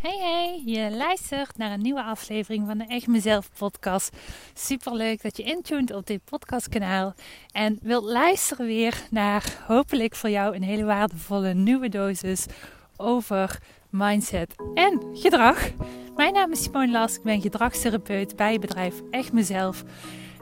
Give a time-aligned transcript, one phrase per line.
[0.00, 4.16] Hey hey, je luistert naar een nieuwe aflevering van de Echt Mezelf podcast.
[4.54, 7.14] Super leuk dat je intuned op dit podcastkanaal
[7.52, 12.46] en wilt luisteren weer naar hopelijk voor jou een hele waardevolle nieuwe dosis
[12.96, 13.58] over
[13.90, 15.70] mindset en gedrag.
[16.16, 19.84] Mijn naam is Simone Las, ik ben gedragstherapeut bij bedrijf Echt Mezelf.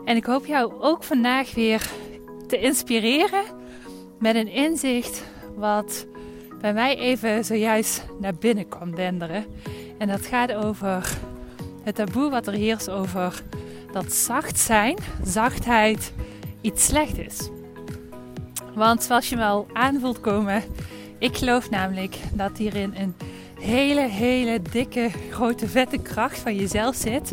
[0.04, 1.90] En ik hoop jou ook vandaag weer
[2.46, 3.44] te inspireren
[4.18, 5.24] met een inzicht
[5.56, 6.06] wat
[6.60, 9.44] bij mij even zojuist naar binnen kwam denderen.
[9.98, 11.18] En dat gaat over
[11.82, 13.42] het taboe wat er heerst over
[13.92, 16.12] dat zacht zijn, zachtheid,
[16.60, 17.48] iets slecht is.
[18.74, 20.62] Want zoals je wel aanvoelt komen,
[21.18, 23.14] ik geloof namelijk dat hierin een
[23.60, 27.32] hele, hele dikke, grote, vette kracht van jezelf zit.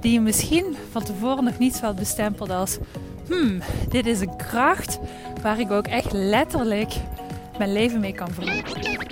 [0.00, 2.78] Die je misschien van tevoren nog niet zo had bestempeld als:
[3.28, 4.98] hmm, dit is een kracht
[5.42, 6.92] waar ik ook echt letterlijk
[7.58, 9.06] mijn leven mee kan veranderen.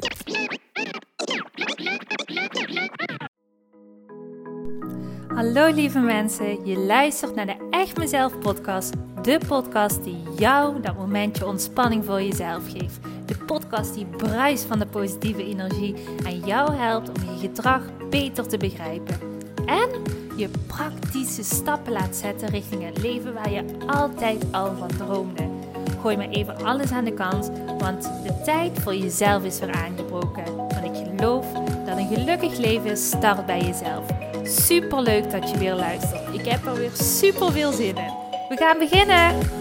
[5.34, 8.92] Hallo lieve mensen, je luistert naar de Echt Mezelf podcast.
[9.22, 12.98] De podcast die jou dat momentje ontspanning voor jezelf geeft.
[13.26, 15.94] De podcast die bruist van de positieve energie
[16.24, 19.20] en jou helpt om je gedrag beter te begrijpen.
[19.66, 19.88] En
[20.36, 25.55] je praktische stappen laat zetten richting het leven waar je altijd al van droomde.
[26.00, 30.56] Gooi maar even alles aan de kant, want de tijd voor jezelf is weer aangebroken.
[30.56, 31.46] Want ik geloof
[31.86, 34.04] dat een gelukkig leven start bij jezelf.
[34.42, 36.34] Super leuk dat je weer luistert.
[36.34, 38.12] Ik heb er weer super veel zin in.
[38.48, 39.55] We gaan beginnen!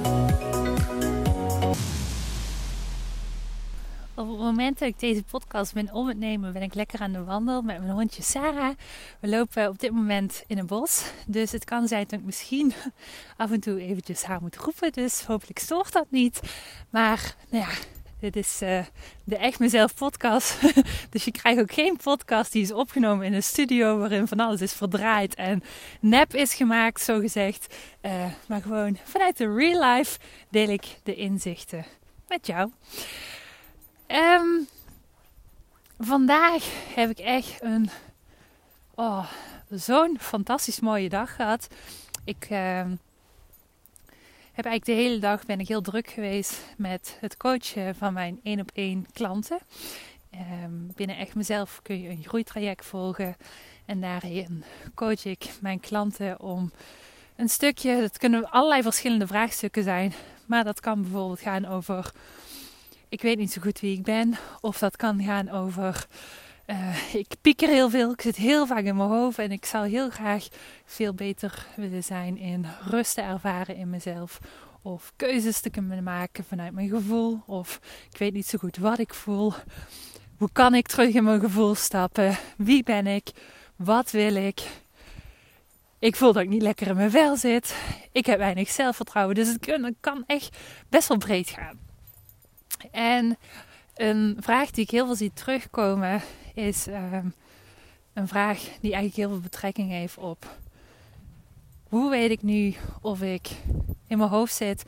[4.26, 7.12] Op het moment dat ik deze podcast ben om het nemen, ben ik lekker aan
[7.12, 8.76] de wandel met mijn hondje Sarah.
[9.20, 11.12] We lopen op dit moment in een bos.
[11.28, 12.74] Dus het kan zijn dat ik misschien
[13.38, 14.92] af en toe eventjes haar moet roepen.
[14.92, 16.40] Dus hopelijk stoort dat niet.
[16.90, 17.72] Maar nou ja,
[18.20, 18.84] dit is uh,
[19.24, 20.60] de Echt Mezelf podcast.
[21.10, 24.62] dus je krijgt ook geen podcast die is opgenomen in een studio waarin van alles
[24.62, 25.64] is verdraaid en
[26.00, 27.76] nep is gemaakt, zo gezegd.
[28.02, 31.86] Uh, maar gewoon vanuit de real life deel ik de inzichten
[32.28, 32.72] met jou.
[34.08, 34.68] Um,
[36.00, 36.64] vandaag
[36.96, 37.90] heb ik echt een
[38.96, 39.32] oh,
[39.70, 41.68] zo'n fantastisch mooie dag gehad.
[42.24, 42.86] Ik uh,
[44.52, 48.40] heb eigenlijk de hele dag ben ik heel druk geweest met het coachen van mijn
[48.44, 49.60] één op één klanten.
[50.64, 53.36] Um, binnen echt mezelf kun je een groeitraject volgen
[53.86, 54.64] en daarin
[54.96, 56.72] coach ik mijn klanten om
[57.36, 58.02] een stukje.
[58.02, 60.14] Dat kunnen allerlei verschillende vraagstukken zijn,
[60.46, 62.12] maar dat kan bijvoorbeeld gaan over
[63.10, 64.34] ik weet niet zo goed wie ik ben.
[64.62, 66.08] Of dat kan gaan over.
[66.68, 69.88] Uh, ik pieker heel veel, ik zit heel vaak in mijn hoofd en ik zou
[69.88, 70.48] heel graag
[70.86, 74.40] veel beter willen zijn in rust te ervaren in mezelf.
[74.82, 77.42] Of keuzes te kunnen maken vanuit mijn gevoel.
[77.46, 77.80] Of
[78.12, 79.54] ik weet niet zo goed wat ik voel.
[80.38, 82.38] Hoe kan ik terug in mijn gevoel stappen?
[82.58, 83.32] Wie ben ik?
[83.76, 84.62] Wat wil ik?
[86.00, 87.76] Ik voel dat ik niet lekker in mijn vel zit.
[88.12, 89.36] Ik heb weinig zelfvertrouwen.
[89.36, 90.58] Dus het kan echt
[90.90, 91.85] best wel breed gaan.
[92.92, 93.38] En
[93.96, 96.22] een vraag die ik heel veel zie terugkomen
[96.54, 97.34] is um,
[98.14, 100.58] een vraag die eigenlijk heel veel betrekking heeft op
[101.90, 103.50] hoe weet ik nu of ik
[104.08, 104.84] in mijn hoofd zit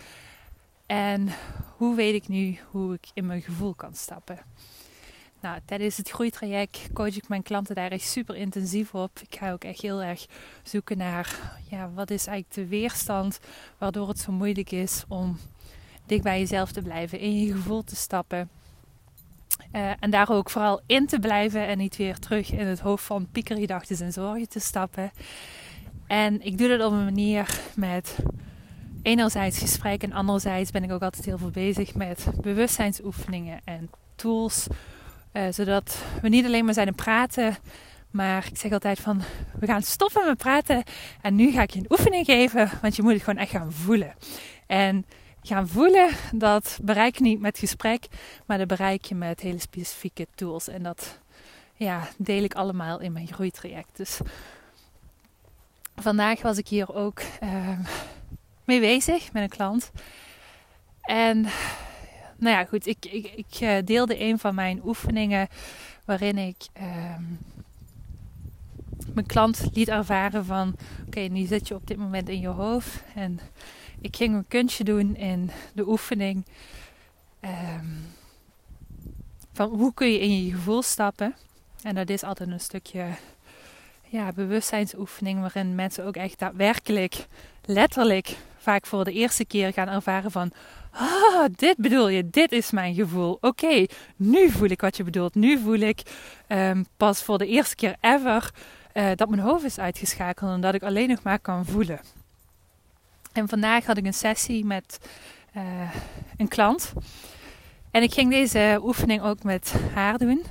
[0.86, 1.30] en
[1.78, 4.40] hoe weet ik nu hoe ik in mijn gevoel kan stappen.
[5.40, 9.20] Nou, tijdens het groeitraject coach ik mijn klanten daar echt super intensief op.
[9.20, 10.26] Ik ga ook echt heel erg
[10.64, 13.40] zoeken naar ja, wat is eigenlijk de weerstand
[13.78, 15.38] waardoor het zo moeilijk is om
[16.08, 18.50] dicht bij jezelf te blijven, in je gevoel te stappen.
[19.76, 23.04] Uh, en daar ook vooral in te blijven en niet weer terug in het hoofd
[23.04, 25.12] van piekergedachten en zorgen te stappen.
[26.08, 28.18] En ik doe dat op een manier met
[29.02, 34.68] enerzijds gesprek en anderzijds ben ik ook altijd heel veel bezig met bewustzijnsoefeningen en tools.
[35.34, 37.58] Uh, zodat we niet alleen maar zijn aan praten,
[38.12, 39.22] maar ik zeg altijd van
[39.60, 40.84] we gaan stoppen met praten
[41.22, 43.72] en nu ga ik je een oefening geven, want je moet het gewoon echt gaan
[43.72, 44.14] voelen.
[44.68, 45.06] En
[45.48, 48.08] gaan voelen, dat bereik je niet met gesprek,
[48.46, 50.68] maar dat bereik je met hele specifieke tools.
[50.68, 51.20] En dat
[51.76, 53.98] ja, deel ik allemaal in mijn groeitraject.
[53.98, 54.20] Dus
[55.96, 57.80] vandaag was ik hier ook uh,
[58.64, 59.92] mee bezig met een klant.
[61.02, 61.42] En
[62.38, 63.06] nou ja, goed, ik,
[63.36, 65.48] ik, eh, deelde een van mijn oefeningen
[66.06, 67.16] waarin ik uh,
[69.14, 73.04] mijn klant liet ervaren van oké, nu zit je op dit moment in je hoofd
[73.16, 73.40] en
[74.02, 76.46] ik ging een kunstje doen in de oefening.
[77.42, 78.06] Um,
[79.54, 81.36] van hoe kun je in je gevoel stappen.
[81.82, 83.06] En dat is altijd een stukje
[84.08, 87.28] ja, bewustzijnsoefening waarin mensen ook echt daadwerkelijk,
[87.66, 90.52] letterlijk, vaak voor de eerste keer gaan ervaren van
[90.92, 93.38] Ah, dit bedoel je, dit is mijn gevoel.
[93.42, 93.86] Oké,
[94.16, 95.36] nu voel ik wat je bedoelt.
[95.36, 96.02] Nu voel ik
[96.48, 98.52] um, pas voor de eerste keer ever
[98.94, 102.00] uh, dat mijn hoofd is uitgeschakeld en dat ik alleen nog maar kan voelen.
[103.38, 105.00] En vandaag had ik een sessie met
[105.58, 105.64] uh,
[106.38, 106.94] een klant.
[107.92, 110.44] En ik ging deze oefening ook met haar doen.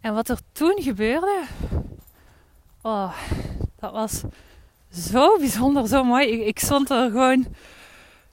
[0.00, 1.42] En wat er toen gebeurde,
[2.82, 3.14] oh,
[3.78, 4.22] dat was
[4.92, 6.28] zo bijzonder, zo mooi.
[6.28, 7.46] Ik, stond er gewoon,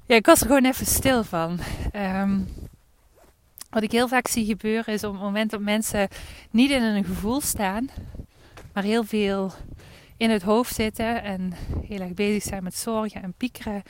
[0.05, 1.59] ja, ik was er gewoon even stil van.
[1.95, 2.47] Um,
[3.69, 6.07] wat ik heel vaak zie gebeuren is op het moment dat mensen
[6.51, 7.89] niet in een gevoel staan,
[8.73, 9.53] maar heel veel
[10.17, 11.53] in het hoofd zitten en
[11.85, 13.83] heel erg bezig zijn met zorgen en piekeren,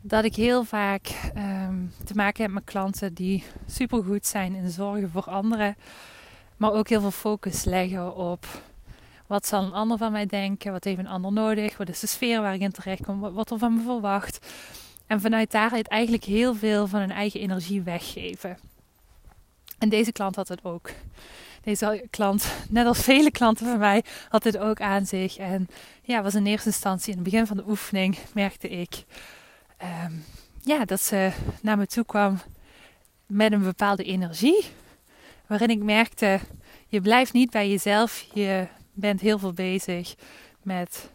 [0.00, 5.10] dat ik heel vaak um, te maken heb met klanten die supergoed zijn in zorgen
[5.10, 5.76] voor anderen,
[6.56, 8.46] maar ook heel veel focus leggen op
[9.32, 12.06] wat zal een ander van mij denken, wat heeft een ander nodig, wat is de
[12.06, 14.46] sfeer waar ik in terecht kom, wat er van me verwacht.
[15.06, 18.58] En vanuit daaruit eigenlijk heel veel van hun eigen energie weggeven.
[19.78, 20.90] En deze klant had het ook.
[21.62, 25.36] Deze klant, net als vele klanten van mij, had het ook aan zich.
[25.36, 25.68] En
[26.02, 29.04] ja, was in eerste instantie in het begin van de oefening, merkte ik
[29.82, 30.24] um,
[30.60, 31.32] ja, dat ze
[31.62, 32.40] naar me toe kwam
[33.26, 34.64] met een bepaalde energie.
[35.46, 36.40] Waarin ik merkte,
[36.86, 40.14] je blijft niet bij jezelf, je bent heel veel bezig
[40.62, 41.10] met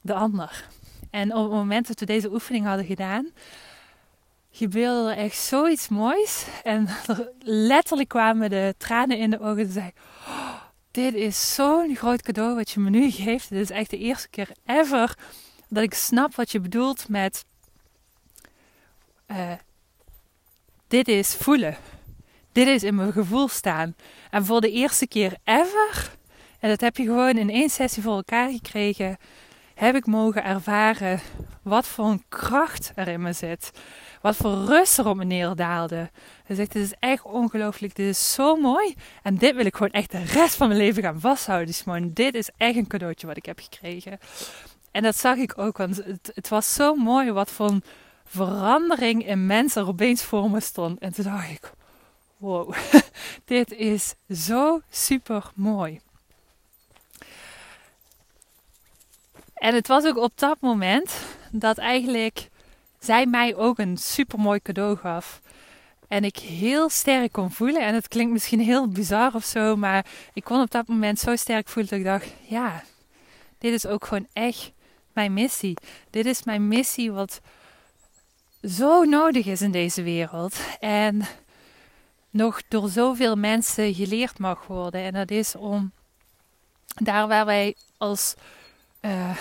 [0.00, 0.68] de ander.
[1.10, 3.30] En op het moment dat we deze oefening hadden gedaan,
[4.50, 6.46] gebeurde er echt zoiets moois.
[6.62, 6.88] En
[7.72, 9.58] letterlijk kwamen de tranen in de ogen.
[9.58, 9.90] En zei:
[10.26, 10.54] oh,
[10.90, 13.48] Dit is zo'n groot cadeau wat je me nu geeft.
[13.48, 15.16] Dit is echt de eerste keer ever
[15.68, 17.44] dat ik snap wat je bedoelt met.
[19.26, 19.52] Uh,
[20.88, 21.76] dit is voelen.
[22.52, 23.96] Dit is in mijn gevoel staan.
[24.30, 26.16] En voor de eerste keer ever,
[26.60, 29.16] en dat heb je gewoon in één sessie voor elkaar gekregen,
[29.78, 31.20] heb ik mogen ervaren
[31.62, 33.70] wat voor een kracht er in me zit.
[34.20, 36.10] Wat voor rust er op me neerdaalde.
[36.44, 38.94] Hij zegt, dit is echt ongelooflijk, dit is zo mooi.
[39.22, 42.12] En dit wil ik gewoon echt de rest van mijn leven gaan vasthouden, Simone.
[42.12, 44.18] Dit is echt een cadeautje wat ik heb gekregen.
[44.90, 47.82] En dat zag ik ook, want het, het was zo mooi wat voor een
[48.24, 50.98] verandering in mensen er opeens voor me stond.
[50.98, 51.72] En toen dacht ik,
[52.36, 52.74] wow,
[53.44, 56.00] dit is zo super mooi.
[59.58, 61.12] En het was ook op dat moment
[61.50, 62.48] dat eigenlijk
[62.98, 65.40] zij mij ook een super mooi cadeau gaf.
[66.08, 67.82] En ik heel sterk kon voelen.
[67.82, 69.76] En het klinkt misschien heel bizar of zo.
[69.76, 72.82] Maar ik kon op dat moment zo sterk voelen dat ik dacht: ja,
[73.58, 74.72] dit is ook gewoon echt
[75.12, 75.76] mijn missie.
[76.10, 77.40] Dit is mijn missie wat
[78.62, 80.60] zo nodig is in deze wereld.
[80.80, 81.22] En
[82.30, 85.00] nog door zoveel mensen geleerd mag worden.
[85.00, 85.92] En dat is om
[86.94, 88.34] daar waar wij als
[89.08, 89.36] uh,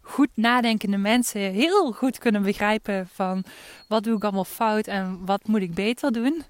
[0.00, 3.44] goed nadenkende mensen heel goed kunnen begrijpen van
[3.88, 6.42] wat doe ik allemaal fout en wat moet ik beter doen.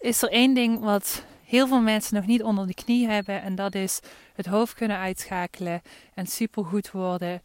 [0.00, 3.54] Is er één ding wat heel veel mensen nog niet onder de knie hebben en
[3.54, 4.00] dat is
[4.34, 5.82] het hoofd kunnen uitschakelen
[6.14, 7.42] en supergoed worden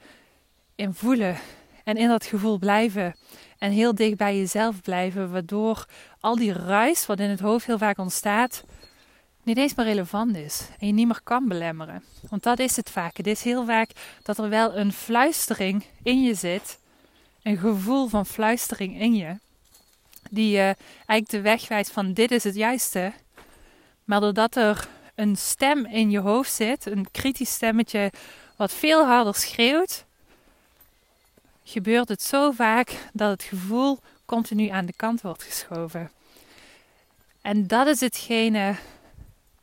[0.76, 1.38] in voelen
[1.84, 3.16] en in dat gevoel blijven
[3.58, 5.86] en heel dicht bij jezelf blijven, waardoor
[6.20, 8.64] al die ruis wat in het hoofd heel vaak ontstaat,
[9.48, 12.04] niet eens meer relevant is en je niet meer kan belemmeren.
[12.30, 13.18] Want dat is het vaak.
[13.18, 13.90] Het is heel vaak
[14.24, 16.80] dat er wel een fluistering in je zit,
[17.44, 19.38] een gevoel van fluistering in je,
[20.30, 23.14] die je eigenlijk de weg wijst van dit is het juiste.
[24.04, 28.12] Maar doordat er een stem in je hoofd zit, een kritisch stemmetje
[28.56, 30.06] wat veel harder schreeuwt,
[31.64, 36.12] gebeurt het zo vaak dat het gevoel continu aan de kant wordt geschoven.
[37.42, 38.76] En dat is hetgene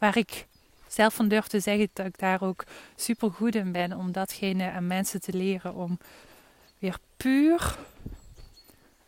[0.04, 0.46] waar ik
[0.88, 2.64] zelf van durf te zeggen dat ik daar ook
[2.96, 3.92] super goed in ben.
[3.92, 5.74] Om datgene aan mensen te leren.
[5.74, 5.98] Om
[6.78, 7.76] weer puur,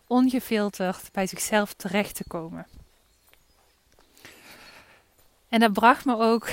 [0.06, 2.66] ongefilterd bij zichzelf terecht te komen.
[5.48, 6.48] En dat bracht me ook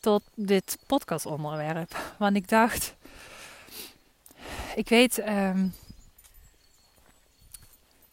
[0.00, 2.14] tot dit podcastonderwerp.
[2.18, 2.94] Want ik dacht,
[4.74, 5.74] ik weet um,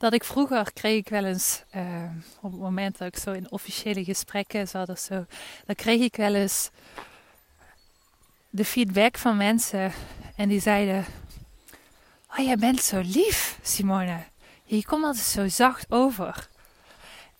[0.04, 2.04] dat ik vroeger kreeg ik wel eens, uh,
[2.42, 5.26] op het moment dat ik zo in officiële gesprekken zat of zo,
[5.66, 6.70] dan kreeg ik wel eens
[8.50, 9.92] de feedback van mensen
[10.36, 11.06] en die zeiden:
[12.30, 14.24] Oh, jij bent zo lief, Simone.
[14.64, 16.48] Je komt altijd zo zacht over.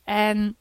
[0.04, 0.56] En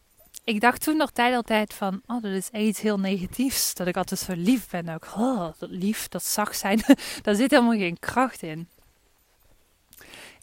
[0.44, 3.74] ik dacht toen nog tijd altijd van, oh, dat is iets heel negatiefs.
[3.74, 4.88] Dat ik altijd zo lief ben.
[4.88, 6.82] Ook, oh, dat lief, dat zacht zijn,
[7.22, 8.68] daar zit helemaal geen kracht in.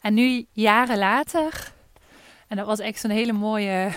[0.00, 1.72] En nu, jaren later,
[2.48, 3.92] en dat was echt zo'n hele mooie,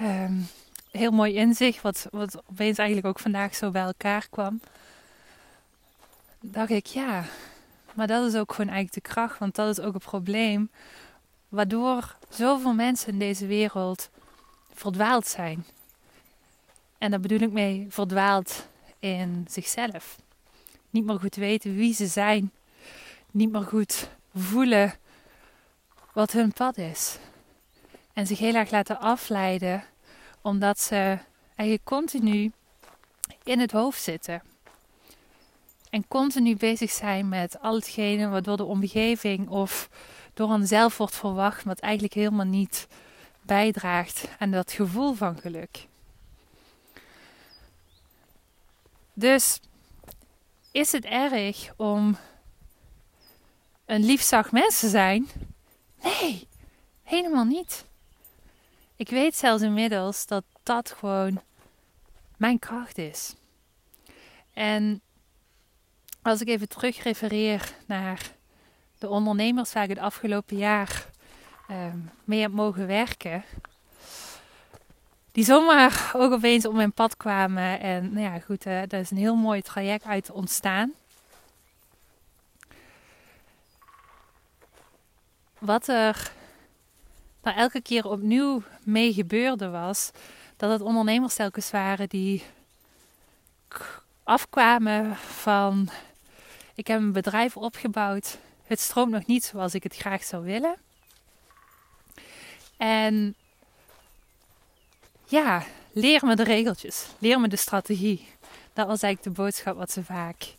[0.00, 0.48] um,
[0.90, 4.60] heel mooi inzicht, wat, wat opeens eigenlijk ook vandaag zo bij elkaar kwam.
[6.40, 7.24] Dacht ik, ja,
[7.94, 10.70] Maar dat is ook gewoon eigenlijk de kracht, want dat is ook het probleem.
[11.48, 14.10] Waardoor zoveel mensen in deze wereld
[14.72, 15.64] verdwaald zijn.
[16.98, 18.66] En daar bedoel ik mee verdwaald
[18.98, 20.16] in zichzelf.
[20.90, 22.52] Niet meer goed weten wie ze zijn.
[23.38, 24.94] Niet meer goed voelen
[26.12, 27.18] wat hun pad is.
[28.12, 29.84] En zich heel erg laten afleiden
[30.42, 31.18] omdat ze
[31.54, 32.52] eigenlijk continu
[33.44, 34.42] in het hoofd zitten.
[35.90, 39.88] En continu bezig zijn met al hetgene wat door de omgeving of
[40.34, 42.86] door een zelf wordt verwacht, wat eigenlijk helemaal niet
[43.42, 45.86] bijdraagt aan dat gevoel van geluk.
[49.12, 49.60] Dus
[50.72, 52.16] is het erg om
[53.88, 55.28] een liefzag mens te zijn?
[56.02, 56.48] Nee,
[57.02, 57.84] helemaal niet.
[58.96, 61.40] Ik weet zelfs inmiddels dat dat gewoon
[62.36, 63.34] mijn kracht is.
[64.52, 65.00] En
[66.22, 68.30] als ik even terug refereer naar
[68.98, 71.06] de ondernemers waar ik het afgelopen jaar
[71.70, 73.44] um, mee heb mogen werken.
[75.32, 77.80] Die zomaar ook opeens op mijn pad kwamen.
[77.80, 80.92] En nou ja, goed, uh, daar is een heel mooi traject uit ontstaan.
[85.58, 86.32] Wat er
[87.42, 90.10] nou elke keer opnieuw mee gebeurde was
[90.56, 92.44] dat het ondernemers telkens waren die
[94.24, 95.88] afkwamen van
[96.74, 98.38] ik heb een bedrijf opgebouwd.
[98.64, 100.76] Het stroomt nog niet zoals ik het graag zou willen.
[102.76, 103.34] En
[105.24, 105.62] ja,
[105.92, 107.06] leer me de regeltjes.
[107.18, 108.28] Leer me de strategie.
[108.72, 110.54] Dat was eigenlijk de boodschap wat ze vaak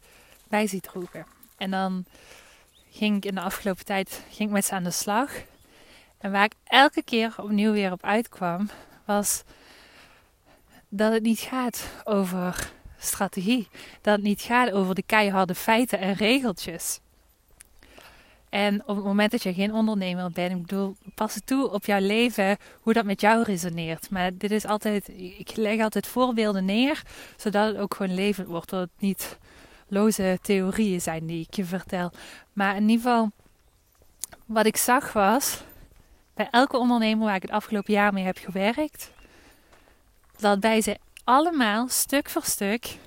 [0.48, 1.25] bij zich droegen.
[1.58, 2.06] En dan
[2.91, 5.31] ging ik in de afgelopen tijd ging ik met ze aan de slag.
[6.17, 8.69] En waar ik elke keer opnieuw weer op uitkwam,
[9.05, 9.43] was
[10.89, 13.67] dat het niet gaat over strategie.
[14.01, 17.00] Dat het niet gaat over de keiharde feiten en regeltjes.
[18.50, 21.86] En op het moment dat je geen ondernemer bent, ik bedoel, pas het toe op
[21.86, 24.10] jouw leven hoe dat met jou resoneert.
[24.10, 27.01] Maar dit is altijd, ik leg altijd voorbeelden neer,
[27.38, 28.69] zodat het ook gewoon levend wordt.
[28.69, 29.38] Dat het niet
[29.89, 32.12] loze theorieën zijn die ik je vertel.
[32.53, 33.31] Maar in ieder geval,
[34.46, 35.63] wat ik zag was,
[36.34, 39.12] bij elke ondernemer waar ik het afgelopen jaar mee heb gewerkt,
[40.38, 42.98] dat bij ze allemaal stuk voor stuk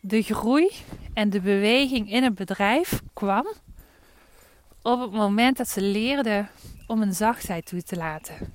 [0.00, 0.70] de groei
[1.14, 3.46] en de beweging in het bedrijf kwam
[4.82, 6.48] op het moment dat ze leerden
[6.86, 8.52] om een zachtheid toe te laten.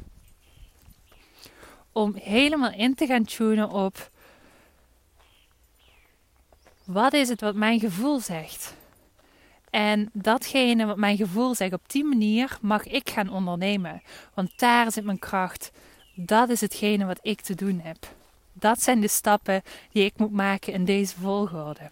[1.92, 4.10] Om helemaal in te gaan tunen op
[6.86, 8.74] wat is het wat mijn gevoel zegt.
[9.70, 14.02] En datgene wat mijn gevoel zegt, op die manier mag ik gaan ondernemen.
[14.34, 15.72] Want daar zit mijn kracht.
[16.16, 17.98] Dat is hetgene wat ik te doen heb.
[18.54, 19.62] Dat zijn de stappen
[19.92, 21.90] die ik moet maken in deze volgorde.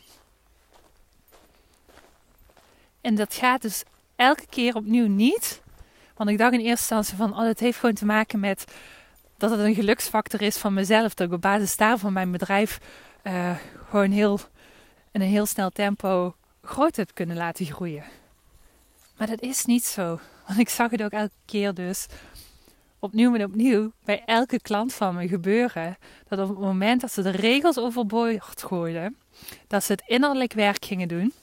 [3.01, 3.83] En dat gaat dus
[4.15, 5.61] elke keer opnieuw niet.
[6.15, 8.65] Want ik dacht in eerste instantie van, oh, het heeft gewoon te maken met
[9.37, 11.13] dat het een geluksfactor is van mezelf.
[11.13, 12.79] Dat ik op basis daarvan mijn bedrijf
[13.23, 13.55] uh,
[13.89, 14.39] gewoon heel,
[15.13, 18.03] in een heel snel tempo groot heb kunnen laten groeien.
[19.17, 20.19] Maar dat is niet zo.
[20.47, 22.05] Want ik zag het ook elke keer dus
[22.99, 25.97] opnieuw en opnieuw bij elke klant van me gebeuren.
[26.27, 29.17] Dat op het moment dat ze de regels overboord gooiden,
[29.67, 31.33] dat ze het innerlijk werk gingen doen.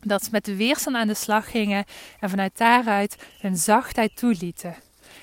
[0.00, 1.84] Dat ze met de weerstand aan de slag gingen
[2.20, 4.74] en vanuit daaruit hun zachtheid toelieten.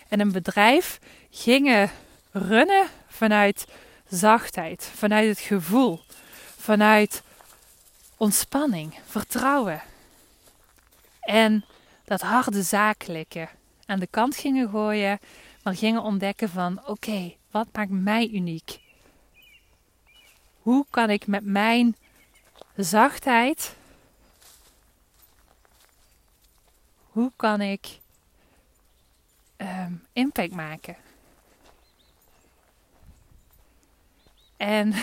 [0.07, 1.89] En een bedrijf gingen
[2.31, 3.65] runnen vanuit
[4.07, 5.99] zachtheid, vanuit het gevoel,
[6.57, 7.23] vanuit
[8.19, 9.81] ontspanning, vertrouwen.
[11.19, 11.65] En
[12.05, 13.49] dat harde zakelijke
[13.85, 15.19] aan de kant gingen gooien,
[15.63, 18.79] maar gingen ontdekken van oké, wat maakt mij uniek?
[20.61, 21.95] Hoe kan ik met mijn
[22.75, 23.75] zachtheid,
[27.11, 27.99] hoe kan ik
[29.57, 30.95] um, impact maken?
[34.57, 34.93] En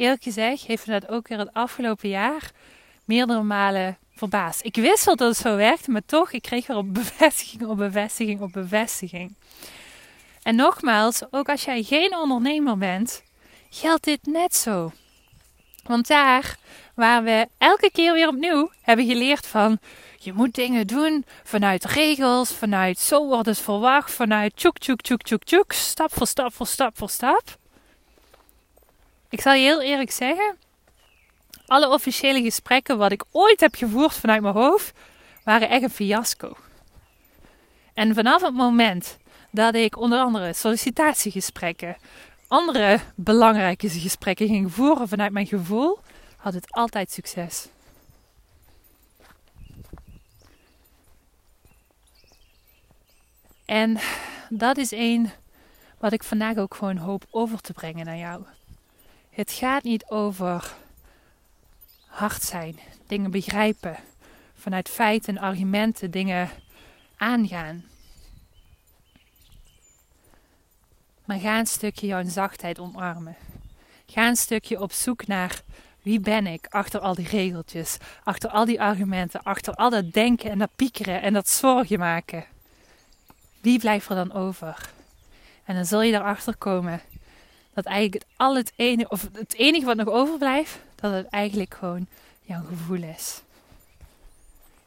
[0.00, 2.50] eerlijk gezegd heeft me dat ook weer het afgelopen jaar
[3.04, 4.64] meerdere malen verbaasd.
[4.64, 7.76] Ik wist wel dat het zo werkte, maar toch, ik kreeg weer op bevestiging op
[7.76, 9.34] bevestiging op bevestiging.
[10.42, 13.22] En nogmaals, ook als jij geen ondernemer bent,
[13.70, 14.92] geldt dit net zo.
[15.82, 16.56] Want daar
[16.94, 19.78] waar we elke keer weer opnieuw hebben geleerd van
[20.18, 25.22] je moet dingen doen vanuit regels, vanuit zo wordt het verwacht, vanuit tjoek tjoek tjoek
[25.22, 27.59] tjoek tjoek, stap voor stap voor stap voor stap.
[29.30, 30.56] Ik zal je heel eerlijk zeggen,
[31.66, 34.92] alle officiële gesprekken wat ik ooit heb gevoerd vanuit mijn hoofd,
[35.44, 36.56] waren echt een fiasco.
[37.94, 39.18] En vanaf het moment
[39.50, 41.96] dat ik onder andere sollicitatiegesprekken,
[42.48, 45.98] andere belangrijke gesprekken ging voeren vanuit mijn gevoel,
[46.36, 47.68] had het altijd succes.
[53.64, 53.98] En
[54.48, 55.32] dat is één
[55.98, 58.44] wat ik vandaag ook gewoon hoop over te brengen naar jou.
[59.30, 60.74] Het gaat niet over
[62.06, 63.96] hard zijn, dingen begrijpen,
[64.54, 66.50] vanuit feiten en argumenten dingen
[67.16, 67.84] aangaan.
[71.24, 73.36] Maar ga een stukje jouw zachtheid omarmen.
[74.06, 75.62] Ga een stukje op zoek naar
[76.02, 80.50] wie ben ik achter al die regeltjes, achter al die argumenten, achter al dat denken
[80.50, 82.44] en dat piekeren en dat zorgen maken.
[83.60, 84.90] Wie blijft er dan over?
[85.64, 87.00] En dan zul je erachter komen
[87.82, 91.74] dat eigenlijk het, al het, enige, of het enige wat nog overblijft, dat het eigenlijk
[91.74, 92.06] gewoon
[92.42, 93.42] jouw gevoel is.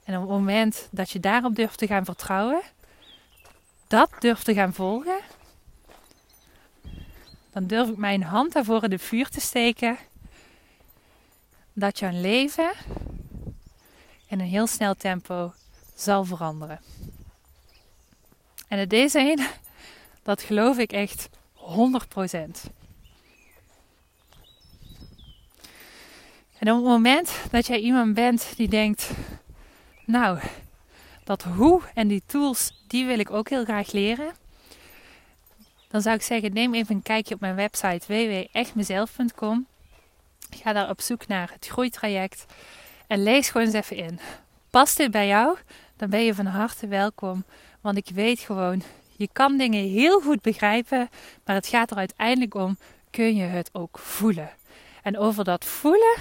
[0.03, 2.62] En op het moment dat je daarop durft te gaan vertrouwen,
[3.88, 5.19] dat durft te gaan volgen,
[7.51, 9.97] dan durf ik mijn hand daarvoor in de vuur te steken.
[11.73, 12.71] Dat jouw leven
[14.27, 15.53] in een heel snel tempo
[15.95, 16.79] zal veranderen.
[18.67, 19.47] En het is een,
[20.23, 21.63] dat geloof ik echt 100%.
[26.63, 29.12] En op het moment dat jij iemand bent die denkt,
[30.05, 30.39] nou,
[31.24, 34.34] dat hoe en die tools, die wil ik ook heel graag leren.
[35.88, 39.65] Dan zou ik zeggen, neem even een kijkje op mijn website www.echtmezelf.com.
[40.50, 42.46] Ga daar op zoek naar het groeitraject
[43.08, 44.20] en lees gewoon eens even in.
[44.70, 45.58] Past dit bij jou?
[45.98, 47.43] Dan ben je van harte welkom.
[47.82, 48.84] Want ik weet gewoon,
[49.15, 51.10] je kan dingen heel goed begrijpen,
[51.46, 52.77] maar het gaat er uiteindelijk om,
[53.10, 54.50] kun je het ook voelen?
[55.01, 56.15] En over dat voelen,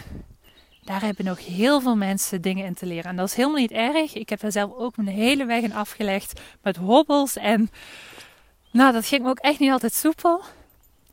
[0.85, 3.11] daar hebben nog heel veel mensen dingen in te leren.
[3.11, 4.15] En dat is helemaal niet erg.
[4.15, 7.37] Ik heb er zelf ook mijn hele weg in afgelegd met hobbels.
[7.37, 7.71] En
[8.71, 10.43] nou, dat ging me ook echt niet altijd soepel.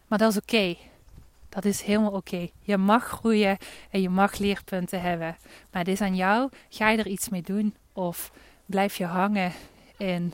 [0.08, 0.76] Maar dat is oké.
[1.50, 2.50] Dat is helemaal oké.
[2.62, 3.58] Je mag groeien
[3.90, 5.38] en je mag leerpunten hebben.
[5.72, 6.50] Maar het is aan jou.
[6.70, 7.76] Ga je er iets mee doen?
[7.94, 8.32] Of
[8.66, 9.52] blijf je hangen
[9.98, 10.34] in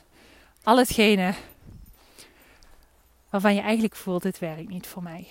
[0.64, 1.34] al hetgene
[3.30, 5.28] waarvan je eigenlijk voelt: dit werkt niet voor mij.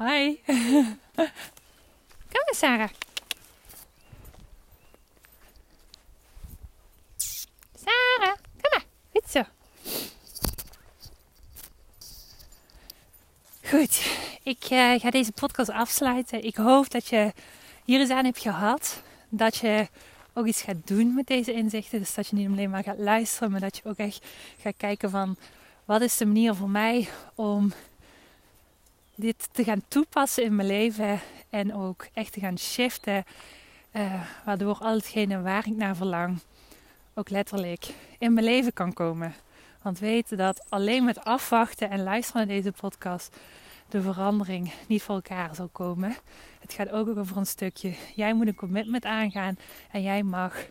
[0.00, 0.40] Hi.
[2.32, 2.88] Kom maar, Sarah.
[7.74, 8.84] Sarah, kom maar.
[9.12, 9.42] Goed zo.
[13.64, 16.44] Goed, ik uh, ga deze podcast afsluiten.
[16.44, 17.32] Ik hoop dat je
[17.84, 19.02] hier eens aan hebt gehad.
[19.28, 19.88] Dat je
[20.32, 21.98] ook iets gaat doen met deze inzichten.
[21.98, 24.26] Dus dat je niet alleen maar gaat luisteren, maar dat je ook echt
[24.60, 25.36] gaat kijken van
[25.84, 27.72] wat is de manier voor mij om
[29.20, 33.24] dit te gaan toepassen in mijn leven en ook echt te gaan shiften,
[33.92, 36.38] uh, waardoor al hetgene waar ik naar verlang
[37.14, 39.34] ook letterlijk in mijn leven kan komen.
[39.82, 43.36] Want weten dat alleen met afwachten en luisteren naar deze podcast
[43.88, 46.16] de verandering niet voor elkaar zal komen.
[46.60, 47.94] Het gaat ook over een stukje.
[48.14, 49.58] Jij moet een commitment aangaan
[49.90, 50.66] en jij mag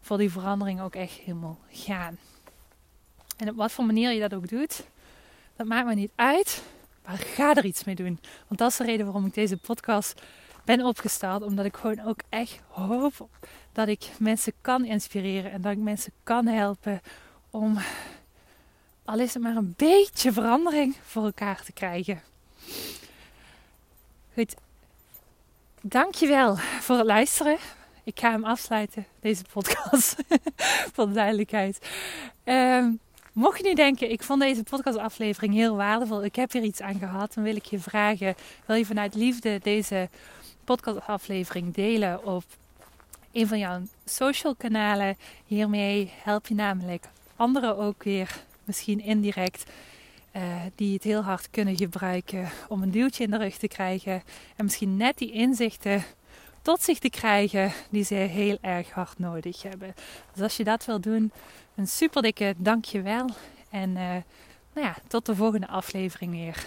[0.00, 2.18] voor die verandering ook echt helemaal gaan.
[3.36, 4.86] En op wat voor manier je dat ook doet,
[5.56, 6.62] dat maakt me niet uit.
[7.08, 8.20] Maar ga er iets mee doen.
[8.46, 10.22] Want dat is de reden waarom ik deze podcast
[10.64, 11.42] ben opgestart.
[11.42, 13.28] Omdat ik gewoon ook echt hoop
[13.72, 15.50] dat ik mensen kan inspireren.
[15.50, 17.00] En dat ik mensen kan helpen
[17.50, 17.78] om,
[19.04, 22.22] al is het maar een beetje verandering voor elkaar te krijgen.
[24.34, 24.54] Goed.
[25.80, 27.58] Dankjewel voor het luisteren.
[28.04, 30.16] Ik ga hem afsluiten, deze podcast.
[30.94, 31.88] de duidelijkheid.
[32.44, 33.00] Um,
[33.38, 36.98] Mocht je nu denken, ik vond deze podcastaflevering heel waardevol, ik heb hier iets aan
[36.98, 38.34] gehad, dan wil ik je vragen,
[38.66, 40.08] wil je vanuit liefde deze
[40.64, 42.44] podcastaflevering delen op
[43.32, 45.16] een van jouw social kanalen?
[45.46, 49.70] Hiermee help je namelijk anderen ook weer, misschien indirect,
[50.36, 50.42] uh,
[50.74, 54.22] die het heel hard kunnen gebruiken om een duwtje in de rug te krijgen
[54.56, 56.04] en misschien net die inzichten
[56.68, 59.94] tot zich te krijgen die ze heel erg hard nodig hebben.
[60.32, 61.32] Dus als je dat wil doen,
[61.74, 63.30] een super dikke dankjewel.
[63.70, 63.96] En uh,
[64.74, 66.66] nou ja, tot de volgende aflevering weer.